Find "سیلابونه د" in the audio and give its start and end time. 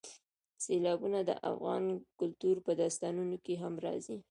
0.63-1.31